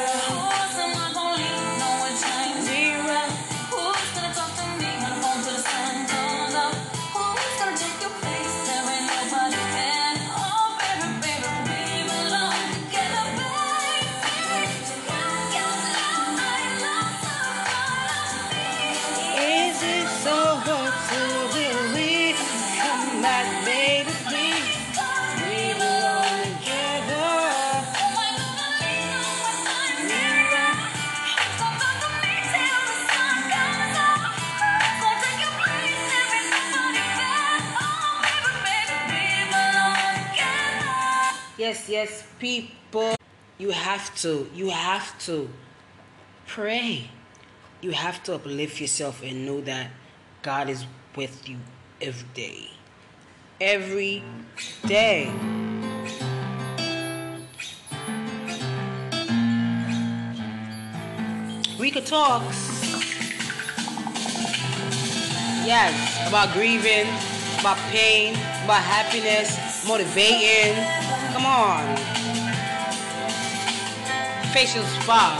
have 43.88 44.14
to, 44.14 44.50
you 44.54 44.70
have 44.70 45.18
to 45.18 45.48
pray. 46.46 47.10
You 47.80 47.92
have 47.92 48.22
to 48.24 48.36
uplift 48.36 48.82
yourself 48.82 49.24
and 49.24 49.46
know 49.46 49.62
that 49.62 49.92
God 50.42 50.68
is 50.68 50.86
with 51.16 51.48
you 51.48 51.56
every 52.02 52.28
day. 52.34 52.70
Every 53.62 54.24
day. 54.86 55.32
We 61.80 61.90
could 61.90 62.06
talk. 62.06 62.44
Yes, 65.64 66.28
about 66.28 66.52
grieving, 66.54 67.08
about 67.62 67.78
pain, 67.92 68.34
about 68.66 68.84
happiness, 68.84 69.88
motivating. 69.88 70.76
Come 71.32 71.46
on 71.46 72.17
facial 74.54 74.84
spa 75.02 75.36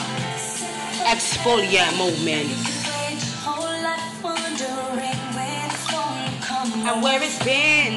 exfoliate 1.06 1.98
moment. 1.98 2.50
And 6.88 7.04
where 7.04 7.22
it's 7.22 7.42
been. 7.44 7.96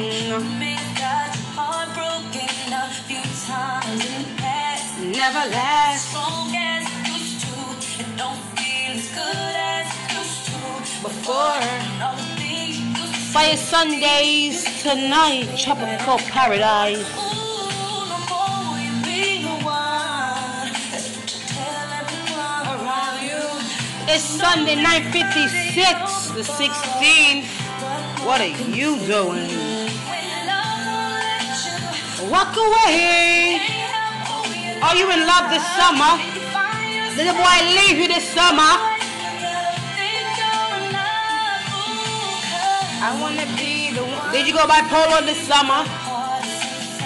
Never 5.13 5.51
last. 5.51 6.15
Before. 11.03 11.61
Fire 13.33 13.57
Sundays 13.57 14.83
tonight, 14.83 15.49
Tropical 15.57 16.19
Paradise. 16.19 17.30
It's 24.13 24.25
Sunday 24.25 24.75
56 24.75 26.31
the 26.35 26.43
16th. 26.43 27.47
What 28.27 28.41
are 28.41 28.51
you 28.75 28.99
doing? 29.07 29.47
Walk 32.29 32.51
away. 32.59 33.63
Are 34.83 34.97
you 34.99 35.07
in 35.15 35.23
love 35.31 35.47
this 35.55 35.63
summer? 35.79 36.19
Did 37.15 37.31
the 37.31 37.39
boy 37.39 37.59
leave 37.71 38.03
you 38.03 38.09
this 38.09 38.27
summer? 38.35 38.75
I 43.07 43.15
wanna 43.23 43.47
be 43.55 43.95
the 43.95 44.03
one. 44.03 44.33
Did 44.33 44.49
you 44.49 44.55
go 44.55 44.67
bipolar 44.67 45.23
this 45.25 45.39
summer? 45.47 45.87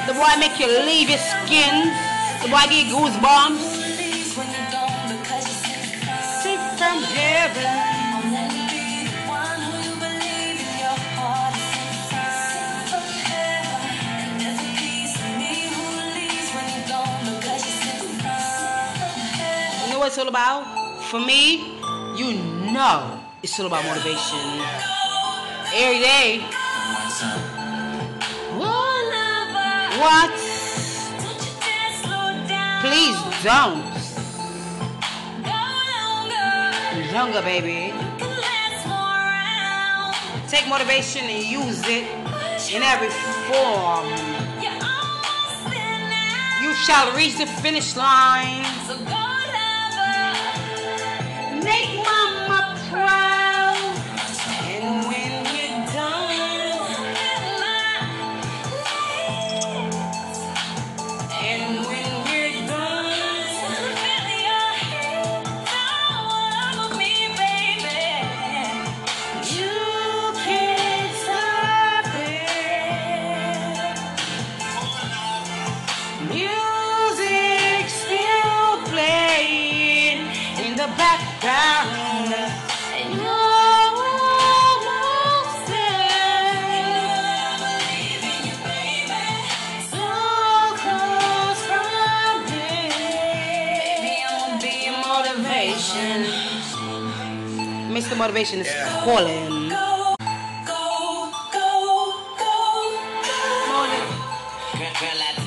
The 0.09 0.15
boy 0.15 0.41
make 0.41 0.59
you 0.59 0.69
leave 0.69 1.11
your 1.11 1.21
skin. 1.21 1.93
The 2.41 2.49
boy 2.49 2.65
give 2.71 2.89
you 2.89 2.97
goosebumps. 2.97 3.74
You 7.35 7.41
know 19.91 19.99
what 19.99 20.07
it's 20.07 20.19
all 20.19 20.29
about? 20.29 20.63
For 21.11 21.19
me, 21.19 21.81
you 22.17 22.35
know 22.73 23.19
it's 23.43 23.59
all 23.59 23.67
about 23.67 23.85
motivation. 23.85 24.39
Every 25.75 25.99
day. 25.99 26.47
What? 29.99 30.31
Please 32.81 33.19
don't. 33.43 33.94
Younger, 37.15 37.43
baby. 37.43 37.95
Take 40.49 40.67
motivation 40.69 41.23
and 41.23 41.45
use 41.45 41.81
it 41.87 42.11
in 42.75 42.83
every 42.83 43.09
form. 43.47 44.07
You 46.61 46.75
shall 46.75 47.15
reach 47.17 47.39
the 47.39 47.47
finish 47.63 47.95
line. 47.95 48.65
Make 51.63 52.03
mama 52.03 52.24
Motivation 98.25 98.61
is 98.61 98.73
calling. 99.05 99.69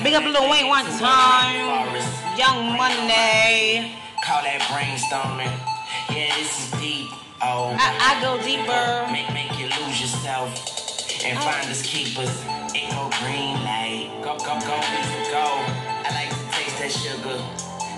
Big 0.04 0.14
up 0.14 0.22
Lil 0.22 0.48
Wayne 0.48 0.68
one 0.68 0.84
time. 0.86 1.56
Young 2.38 2.78
Monday. 2.78 3.98
Call 4.24 4.44
that 4.44 4.62
brainstorming. 4.70 5.50
Yeah, 6.14 6.32
this 6.38 6.72
is 6.72 6.80
deep. 6.80 7.10
Oh, 7.42 7.74
I, 7.74 8.14
I 8.14 8.22
go 8.22 8.40
deeper. 8.46 9.10
make 9.10 9.26
make 9.34 9.58
you 9.58 9.66
lose 9.82 10.00
yourself 10.00 10.54
and 11.26 11.36
oh. 11.36 11.42
find 11.42 11.66
us 11.68 11.82
keepers. 11.82 12.30
It 12.78 12.94
go 12.94 13.10
green 13.18 13.58
light. 13.66 14.14
Go 14.22 14.38
go 14.38 14.54
go 14.54 14.78
music 14.78 15.34
go. 15.34 15.50
I 16.06 16.14
like 16.14 16.30
to 16.30 16.46
taste 16.54 16.78
that 16.78 16.92
sugar, 16.94 17.42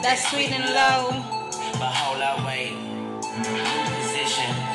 That's 0.01 0.26
sweet 0.31 0.51
and 0.53 0.64
low. 0.72 1.20
but 1.76 1.93
hold 1.93 2.22
up, 2.22 2.47
wait. 2.47 2.72
New 3.45 4.01
position. 4.01 4.70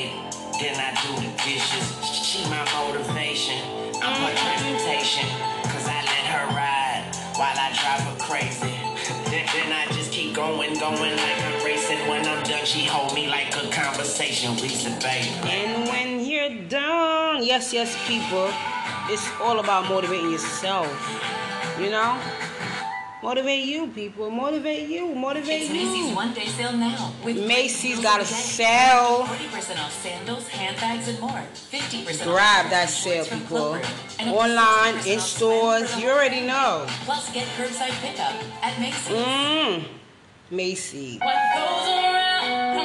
My. 0.00 0.12
Then 0.60 0.76
I 0.76 0.92
do 1.02 1.10
the 1.20 1.30
dishes. 1.44 1.86
She 2.04 2.44
my 2.48 2.64
motivation. 2.76 3.60
I'm 4.02 4.16
her 4.20 4.32
mm-hmm. 4.32 4.44
transportation. 4.44 5.28
Cause 5.68 5.86
I 5.86 6.00
let 6.04 6.24
her 6.32 6.46
ride 6.56 7.04
while 7.36 7.56
I 7.56 7.68
drive 7.72 8.00
her 8.08 8.18
crazy. 8.18 8.74
then, 9.30 9.72
I 9.72 9.86
just 9.92 10.12
keep 10.12 10.34
going, 10.34 10.78
going 10.78 11.16
like 11.16 11.38
I'm 11.42 11.64
racing. 11.64 11.98
When 12.08 12.26
I'm 12.26 12.42
done, 12.44 12.64
she 12.64 12.84
hold 12.84 13.14
me 13.14 13.28
like 13.28 13.54
a 13.56 13.68
conversation. 13.70 14.54
We 14.56 14.68
baby. 15.00 15.30
And 15.48 15.88
when 15.88 16.24
you're 16.24 16.68
done, 16.68 17.44
yes, 17.44 17.72
yes, 17.72 17.96
people, 18.06 18.50
it's 19.08 19.26
all 19.40 19.60
about 19.60 19.88
motivating 19.88 20.30
yourself. 20.30 20.88
You 21.78 21.90
know? 21.90 22.20
Motivate 23.22 23.64
you, 23.66 23.86
people. 23.88 24.30
Motivate 24.30 24.88
you. 24.88 25.14
Motivate 25.14 25.70
Macy's 25.70 26.08
you. 26.08 26.16
one 26.16 26.32
day 26.32 26.46
sale 26.46 26.72
now. 26.72 27.12
With 27.22 27.46
Macy's 27.46 28.00
got 28.00 28.22
a 28.22 28.24
sale. 28.24 29.24
40% 29.24 29.84
off 29.84 29.92
sandals, 30.02 30.48
handbags, 30.48 31.06
and 31.08 31.20
more. 31.20 31.42
50% 31.70 32.24
Grab 32.24 32.70
that 32.70 32.88
sale, 32.88 33.26
people. 33.26 33.46
Clover. 33.46 33.82
And 34.18 34.30
up 34.30 34.36
to 34.36 34.40
Online, 34.40 35.06
in 35.06 35.20
stores. 35.20 35.94
You 36.00 36.08
already 36.08 36.40
know. 36.40 36.86
Plus, 37.04 37.30
get 37.34 37.46
curbside 37.58 37.92
pickup 38.00 38.32
at 38.62 38.80
Macy's. 38.80 39.16
Mmm. 39.16 39.84
Macy. 40.50 41.18
What 41.18 41.36
goes 41.54 41.88
around 41.88 42.80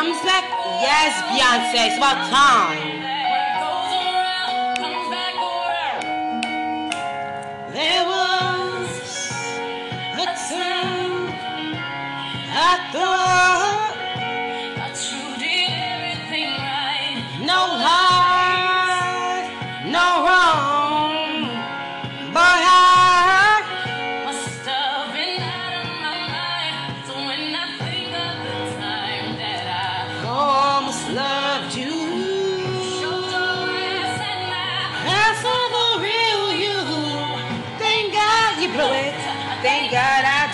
comes 0.00 0.22
back 0.24 0.59
Yes, 0.80 1.12
Beyonce. 1.28 1.88
It's 1.88 1.96
about 1.98 2.30
time. 2.30 3.00
There 7.70 8.04
was 8.06 8.88
a 10.16 10.26
time 10.48 11.28
I 12.52 12.88
thought 12.92 13.19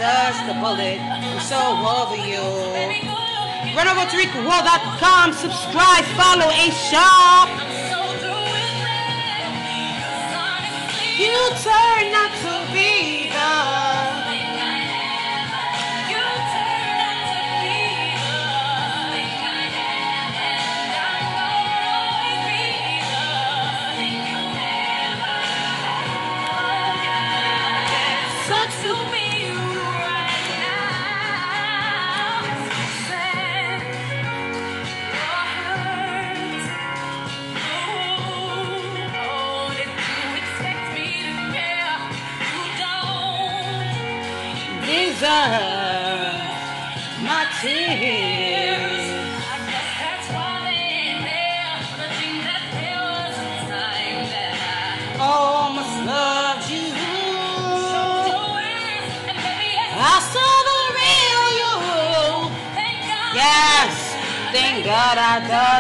I 0.07 0.47
the 0.47 0.55
bullet. 0.63 1.01
I'm 1.03 1.41
so 1.43 1.59
over 1.59 2.15
you. 2.15 2.39
Run 3.75 3.89
over 3.89 4.07
to 4.07 4.17
RicoWorld.com, 4.17 5.33
subscribe, 5.33 6.05
follow, 6.15 6.47
and 6.47 6.73
shop. 6.73 7.51
You 11.19 11.35
turn 11.59 12.13
not 12.15 12.31
to 12.45 12.55
be 12.73 13.31
the 13.35 13.86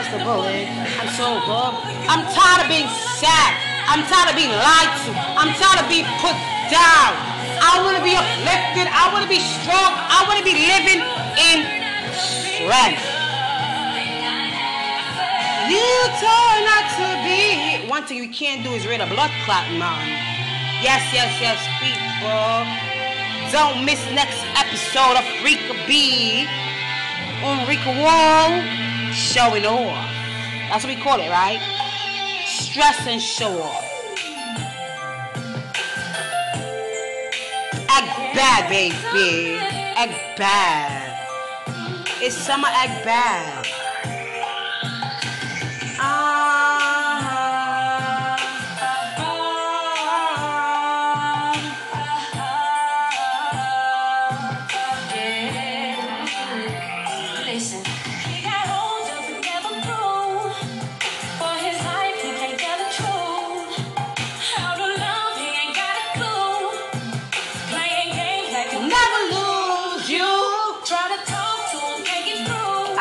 the 0.04 0.20
bullet. 0.20 0.68
I'm 1.00 1.08
so 1.16 1.40
good. 1.48 1.72
I'm 2.04 2.28
tired 2.36 2.60
of 2.60 2.68
being 2.68 2.84
sad. 3.16 3.56
I'm 3.88 4.04
tired 4.04 4.28
of 4.28 4.36
being 4.36 4.52
lied 4.52 4.92
to. 5.08 5.10
I'm 5.40 5.56
tired 5.56 5.80
of 5.80 5.88
being 5.88 6.04
put 6.20 6.36
down. 6.68 7.16
I 7.64 7.80
want 7.80 7.96
to 7.96 8.04
be 8.04 8.12
uplifted. 8.12 8.92
I 8.92 9.08
want 9.08 9.24
to 9.24 9.30
be 9.32 9.40
strong. 9.40 9.88
I 9.96 10.20
want 10.28 10.36
to 10.36 10.44
be 10.44 10.52
living 10.52 11.00
in 11.00 11.64
strength. 12.12 13.00
You 15.72 15.88
turn 16.20 16.62
out 16.76 16.88
to 17.00 17.08
be. 17.24 17.88
One 17.88 18.04
thing 18.04 18.20
you 18.20 18.28
can't 18.28 18.60
do 18.60 18.76
is 18.76 18.84
read 18.84 19.00
a 19.00 19.08
blood 19.08 19.32
clot, 19.48 19.64
man. 19.80 20.04
Yes, 20.84 21.08
yes, 21.16 21.32
yes, 21.40 21.56
people. 21.80 22.68
Don't 23.48 23.80
miss 23.88 24.04
next 24.12 24.44
episode 24.60 25.16
of 25.16 25.24
Rika 25.40 25.72
B 25.88 26.44
on 27.40 27.66
Rika 27.66 27.96
Wall 27.96 28.85
showing 29.16 29.64
off. 29.64 30.10
That's 30.68 30.84
what 30.84 30.94
we 30.94 31.00
call 31.00 31.20
it, 31.20 31.30
right? 31.30 31.60
Stress 32.44 33.06
and 33.06 33.20
show 33.20 33.62
off. 33.62 33.84
Act 37.88 38.36
bad, 38.36 38.68
baby. 38.68 39.56
Act 39.96 40.38
bad. 40.38 41.06
It's 42.20 42.36
summer 42.36 42.68
act 42.68 43.04
bad. 43.04 43.65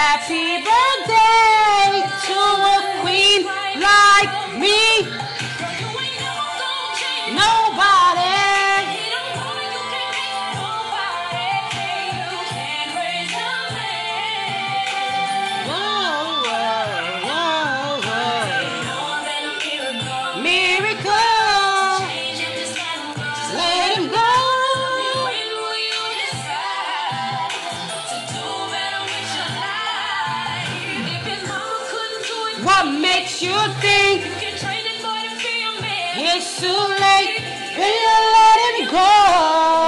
Happy 0.00 0.62
birthday 0.62 2.06
to 2.26 2.38
a 2.62 3.02
queen 3.02 3.42
like 3.82 4.32
me. 4.56 5.17
what 32.80 33.00
makes 33.00 33.42
you 33.42 33.56
think 33.80 34.22
it's 36.20 36.60
too 36.60 36.66
late 36.68 37.40
when 37.76 37.92
you're 38.02 38.26
letting 38.38 38.92
go? 38.92 39.87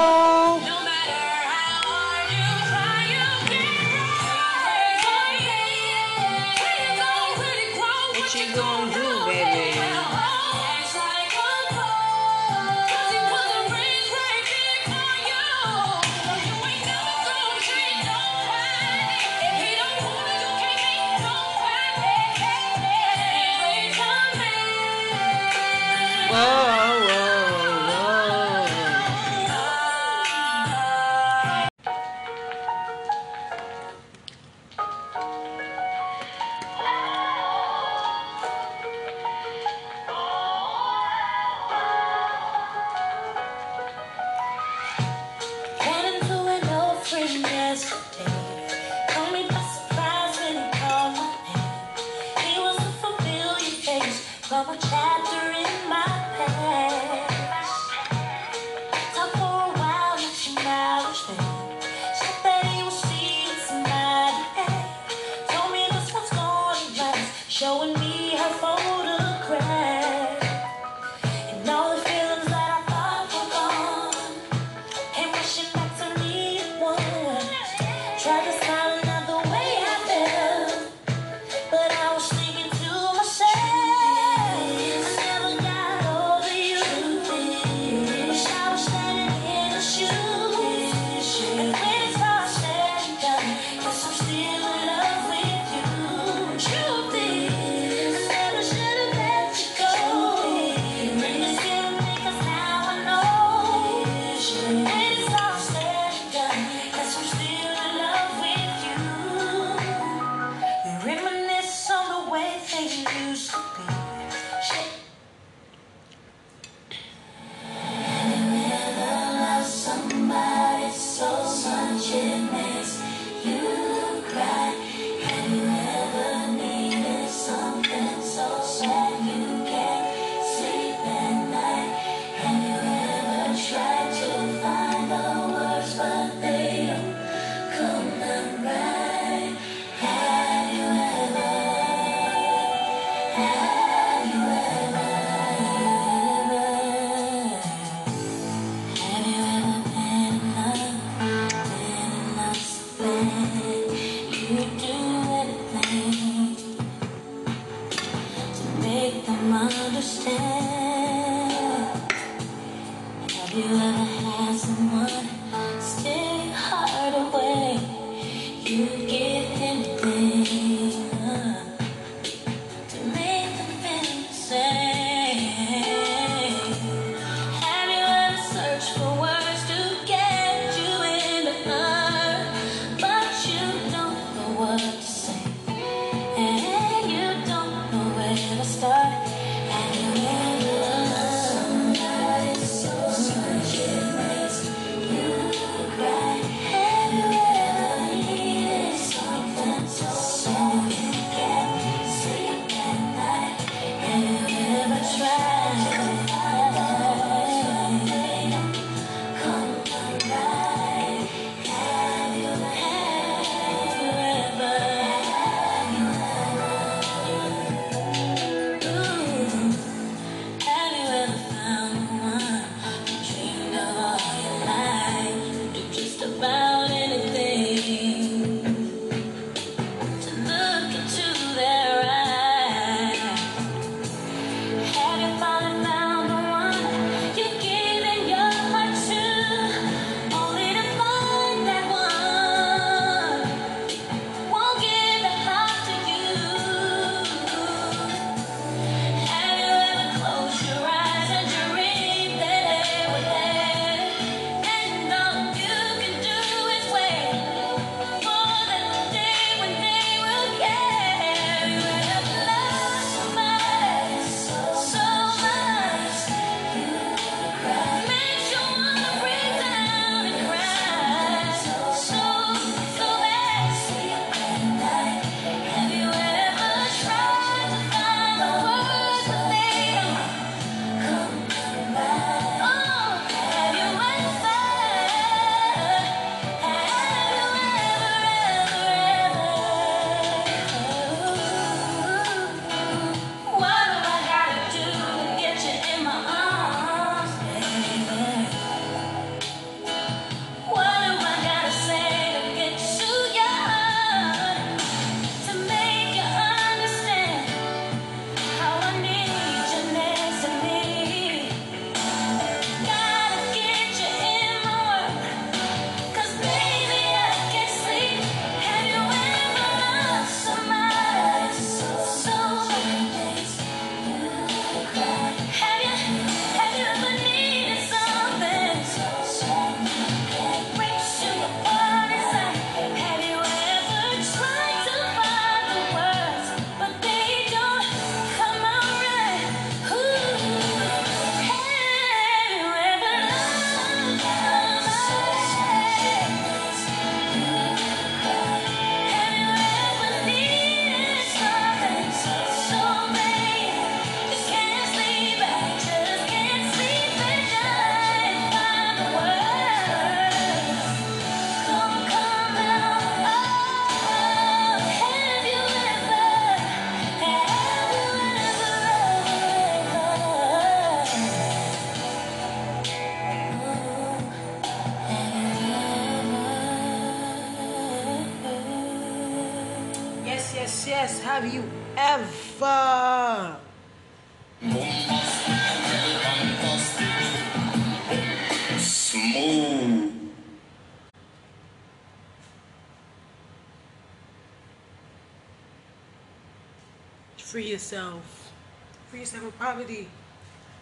Poverty. 399.70 400.08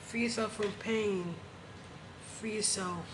Free 0.06 0.22
yourself 0.22 0.54
from 0.54 0.72
pain. 0.80 1.34
Free 2.40 2.54
yourself. 2.54 3.04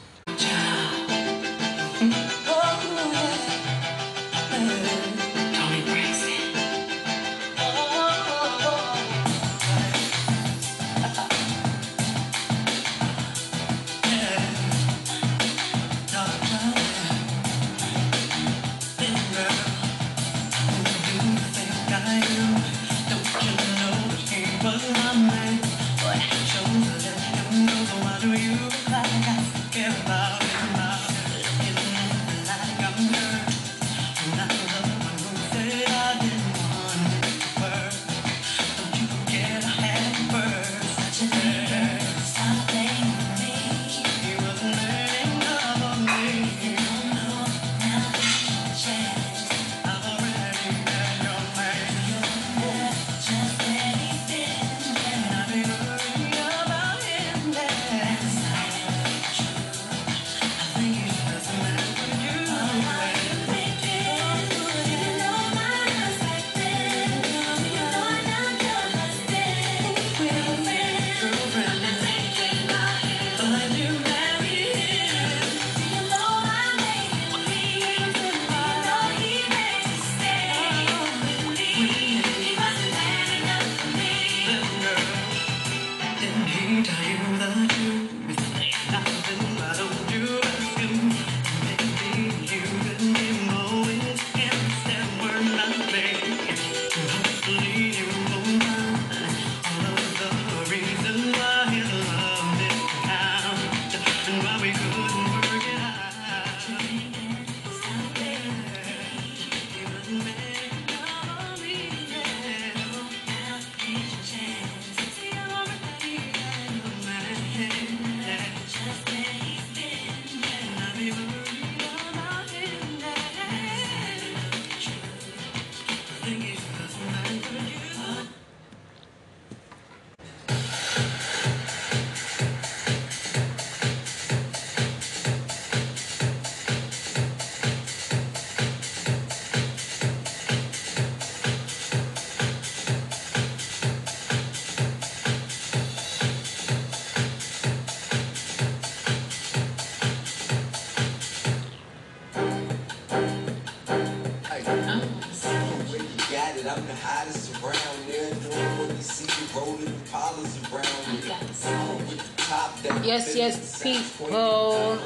Yes, 163.15 163.37
yes, 163.37 163.81
people. 163.81 164.99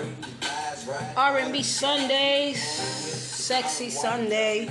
R&B 1.14 1.62
Sundays, 1.62 2.56
Sexy 2.58 3.90
Sunday, 3.90 4.70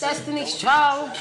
Destiny's 0.00 0.58
Child. 0.58 1.15